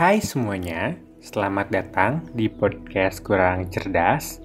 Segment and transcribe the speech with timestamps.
[0.00, 4.40] Hai semuanya, selamat datang di podcast Kurang Cerdas.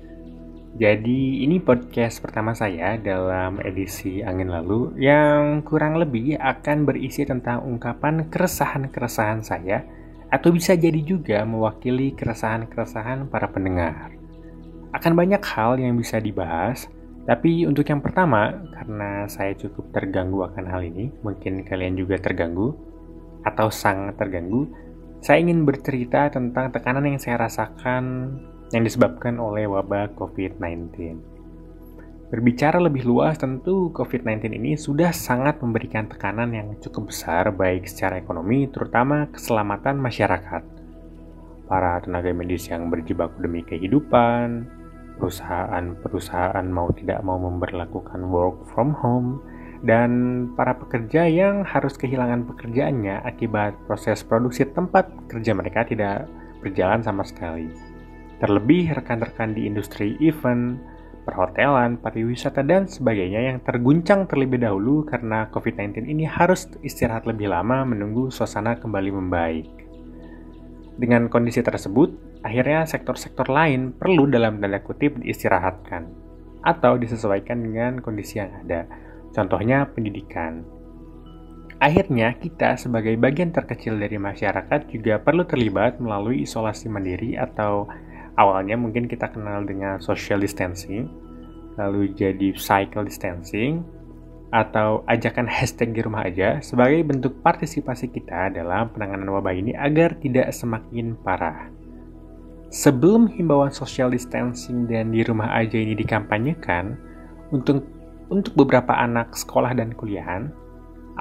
[0.75, 7.63] Jadi ini podcast pertama saya dalam edisi Angin Lalu yang kurang lebih akan berisi tentang
[7.63, 9.87] ungkapan keresahan-keresahan saya
[10.27, 14.11] atau bisa jadi juga mewakili keresahan-keresahan para pendengar.
[14.91, 16.91] Akan banyak hal yang bisa dibahas,
[17.23, 22.75] tapi untuk yang pertama, karena saya cukup terganggu akan hal ini, mungkin kalian juga terganggu
[23.47, 24.83] atau sangat terganggu,
[25.25, 28.37] saya ingin bercerita tentang tekanan yang saya rasakan
[28.69, 30.93] yang disebabkan oleh wabah COVID-19.
[32.29, 38.21] Berbicara lebih luas, tentu COVID-19 ini sudah sangat memberikan tekanan yang cukup besar baik secara
[38.21, 40.61] ekonomi, terutama keselamatan masyarakat.
[41.65, 44.69] Para tenaga medis yang berjibaku demi kehidupan,
[45.17, 49.41] perusahaan-perusahaan mau tidak mau memperlakukan work from home,
[49.85, 50.11] dan
[50.57, 56.25] para pekerja yang harus kehilangan pekerjaannya akibat proses produksi tempat kerja mereka tidak
[56.65, 57.69] berjalan sama sekali.
[58.41, 60.81] Terlebih rekan-rekan di industri event,
[61.23, 67.85] perhotelan, pariwisata, dan sebagainya yang terguncang terlebih dahulu karena COVID-19 ini harus istirahat lebih lama
[67.85, 69.69] menunggu suasana kembali membaik.
[70.97, 76.09] Dengan kondisi tersebut, akhirnya sektor-sektor lain perlu dalam tanda kutip diistirahatkan
[76.65, 79.04] atau disesuaikan dengan kondisi yang ada
[79.35, 80.63] Contohnya pendidikan.
[81.83, 87.83] Akhirnya, kita sebagai bagian terkecil dari masyarakat juga perlu terlibat melalui isolasi mandiri atau
[88.39, 91.11] awalnya mungkin kita kenal dengan social distancing,
[91.75, 93.83] lalu jadi cycle distancing,
[94.55, 100.15] atau ajakan hashtag di rumah aja sebagai bentuk partisipasi kita dalam penanganan wabah ini agar
[100.23, 101.67] tidak semakin parah.
[102.71, 106.95] Sebelum himbauan social distancing dan di rumah aja ini dikampanyekan,
[107.53, 107.94] untuk
[108.31, 110.49] untuk beberapa anak sekolah dan kuliahan,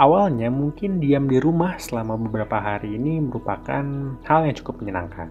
[0.01, 3.85] awalnya mungkin diam di rumah selama beberapa hari ini merupakan
[4.25, 5.29] hal yang cukup menyenangkan.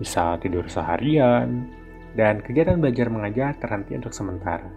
[0.00, 1.68] Bisa tidur seharian,
[2.16, 4.72] dan kegiatan belajar mengajar terhenti untuk sementara.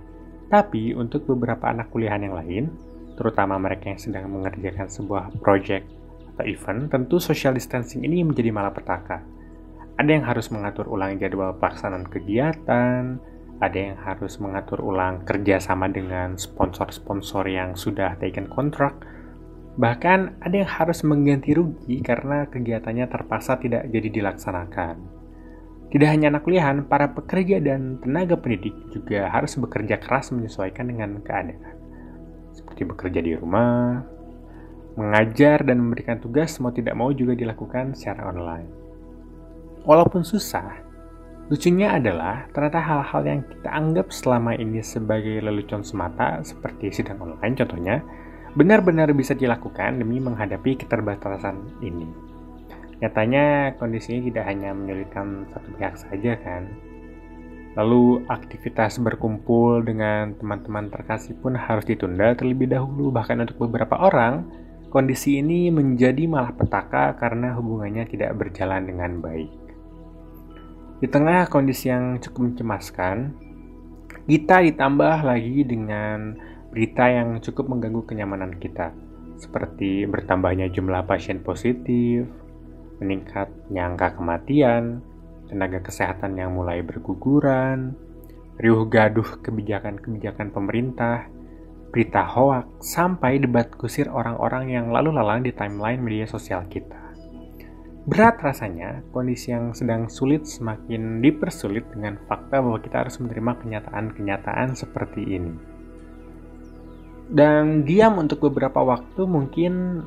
[0.51, 2.63] Tapi untuk beberapa anak kuliahan yang lain,
[3.15, 5.87] terutama mereka yang sedang mengerjakan sebuah project
[6.35, 9.23] atau event, tentu social distancing ini menjadi malapetaka.
[9.99, 13.19] Ada yang harus mengatur ulang jadwal pelaksanaan kegiatan,
[13.59, 18.95] ada yang harus mengatur ulang kerjasama dengan sponsor-sponsor yang sudah taken kontrak,
[19.75, 25.19] bahkan ada yang harus mengganti rugi karena kegiatannya terpaksa tidak jadi dilaksanakan.
[25.89, 31.17] Tidak hanya anak kuliahan, para pekerja dan tenaga pendidik juga harus bekerja keras menyesuaikan dengan
[31.25, 31.75] keadaan.
[32.53, 34.05] Seperti bekerja di rumah,
[34.93, 38.69] mengajar dan memberikan tugas mau tidak mau juga dilakukan secara online.
[39.81, 40.88] Walaupun susah,
[41.49, 47.57] Lucunya adalah, ternyata hal-hal yang kita anggap selama ini sebagai lelucon semata, seperti sidang online
[47.57, 48.05] contohnya,
[48.53, 52.05] benar-benar bisa dilakukan demi menghadapi keterbatasan ini.
[53.01, 56.69] Nyatanya, kondisi ini tidak hanya menyulitkan satu pihak saja kan.
[57.73, 64.45] Lalu, aktivitas berkumpul dengan teman-teman terkasih pun harus ditunda terlebih dahulu, bahkan untuk beberapa orang,
[64.93, 69.58] kondisi ini menjadi malah petaka karena hubungannya tidak berjalan dengan baik.
[70.99, 73.31] Di tengah kondisi yang cukup mencemaskan,
[74.27, 76.35] kita ditambah lagi dengan
[76.75, 78.91] berita yang cukup mengganggu kenyamanan kita,
[79.39, 82.27] seperti bertambahnya jumlah pasien positif,
[82.99, 84.99] meningkatnya angka kematian,
[85.47, 87.95] tenaga kesehatan yang mulai berguguran,
[88.59, 91.31] riuh gaduh kebijakan-kebijakan pemerintah,
[91.95, 97.08] berita hoak, sampai debat kusir orang-orang yang lalu lalang di timeline media sosial kita.
[98.09, 104.73] Berat rasanya, kondisi yang sedang sulit semakin dipersulit dengan fakta bahwa kita harus menerima kenyataan-kenyataan
[104.73, 105.53] seperti ini.
[107.29, 110.01] Dan diam untuk beberapa waktu mungkin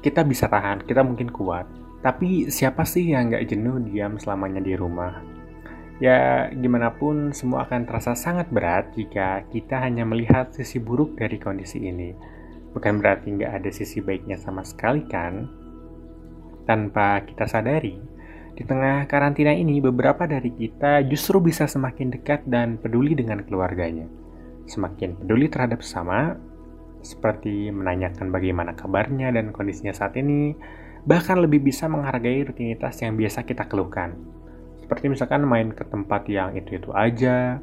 [0.00, 1.68] kita bisa tahan, kita mungkin kuat.
[2.00, 5.20] Tapi siapa sih yang nggak jenuh diam selamanya di rumah?
[6.00, 11.36] Ya, gimana pun semua akan terasa sangat berat jika kita hanya melihat sisi buruk dari
[11.36, 12.16] kondisi ini.
[12.72, 15.63] Bukan berarti nggak ada sisi baiknya sama sekali kan?
[16.64, 18.00] Tanpa kita sadari,
[18.54, 24.06] di tengah karantina ini beberapa dari kita justru bisa semakin dekat dan peduli dengan keluarganya.
[24.64, 26.40] Semakin peduli terhadap sesama,
[27.04, 30.56] seperti menanyakan bagaimana kabarnya dan kondisinya saat ini,
[31.04, 34.16] bahkan lebih bisa menghargai rutinitas yang biasa kita keluhkan.
[34.80, 37.60] Seperti misalkan main ke tempat yang itu-itu aja,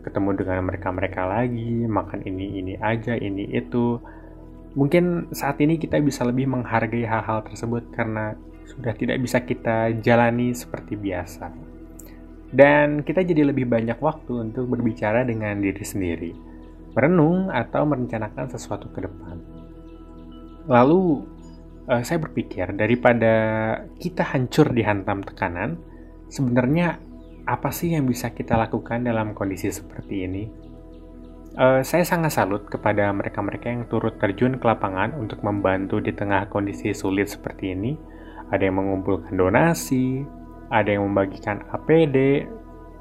[0.00, 4.00] ketemu dengan mereka-mereka lagi, makan ini-ini aja, ini itu,
[4.74, 8.34] Mungkin saat ini kita bisa lebih menghargai hal-hal tersebut karena
[8.66, 11.46] sudah tidak bisa kita jalani seperti biasa.
[12.54, 16.32] Dan kita jadi lebih banyak waktu untuk berbicara dengan diri sendiri,
[16.94, 19.36] merenung atau merencanakan sesuatu ke depan.
[20.70, 21.26] Lalu,
[21.90, 23.34] uh, saya berpikir daripada
[23.98, 25.78] kita hancur dihantam tekanan,
[26.30, 26.98] sebenarnya
[27.44, 30.44] apa sih yang bisa kita lakukan dalam kondisi seperti ini?
[31.54, 36.50] Uh, saya sangat salut kepada mereka-mereka yang turut terjun ke lapangan untuk membantu di tengah
[36.50, 37.94] kondisi sulit seperti ini.
[38.50, 40.26] Ada yang mengumpulkan donasi,
[40.66, 42.50] ada yang membagikan APD,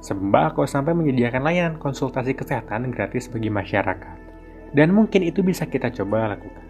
[0.06, 4.18] sembako, sampai menyediakan layanan konsultasi kesehatan gratis bagi masyarakat.
[4.70, 6.70] Dan mungkin itu bisa kita coba lakukan.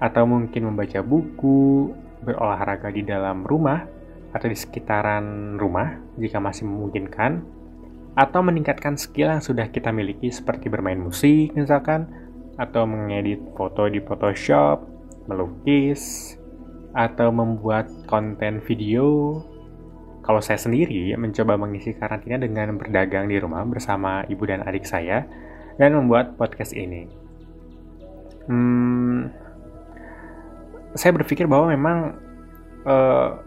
[0.00, 1.92] Atau mungkin membaca buku,
[2.24, 3.84] berolahraga di dalam rumah,
[4.32, 7.44] atau di sekitaran rumah jika masih memungkinkan,
[8.14, 12.06] atau meningkatkan skill yang sudah kita miliki seperti bermain musik misalkan,
[12.54, 14.86] atau mengedit foto di Photoshop,
[15.26, 16.34] melukis,
[16.94, 19.42] atau membuat konten video.
[20.24, 25.26] Kalau saya sendiri mencoba mengisi karantina dengan berdagang di rumah bersama ibu dan adik saya
[25.76, 27.10] dan membuat podcast ini.
[28.48, 29.28] Hmm,
[30.96, 31.98] saya berpikir bahwa memang
[32.88, 33.42] uh,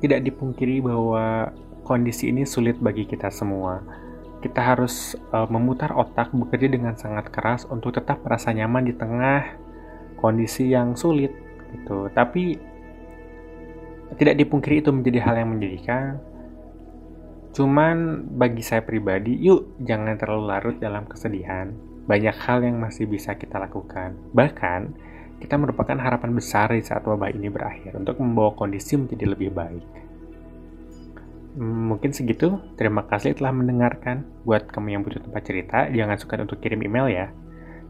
[0.00, 1.52] tidak dipungkiri bahwa
[1.84, 3.82] kondisi ini sulit bagi kita semua
[4.42, 9.54] kita harus uh, memutar otak bekerja dengan sangat keras untuk tetap merasa nyaman di tengah
[10.18, 11.30] kondisi yang sulit
[11.70, 12.10] gitu.
[12.10, 12.58] Tapi
[14.18, 16.20] tidak dipungkiri itu menjadi hal yang menyedihkan.
[17.52, 21.72] Cuman bagi saya pribadi, yuk jangan terlalu larut dalam kesedihan.
[22.08, 24.16] Banyak hal yang masih bisa kita lakukan.
[24.32, 24.80] Bahkan,
[25.38, 30.11] kita merupakan harapan besar di saat wabah ini berakhir untuk membawa kondisi menjadi lebih baik.
[31.58, 32.56] Mungkin segitu.
[32.80, 34.24] Terima kasih telah mendengarkan.
[34.48, 37.26] Buat kamu yang butuh tempat cerita, jangan suka untuk kirim email ya.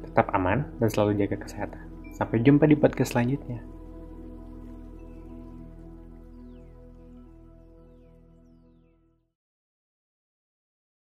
[0.03, 1.83] Tetap aman dan selalu jaga kesehatan.
[2.19, 3.63] Sampai jumpa di podcast selanjutnya.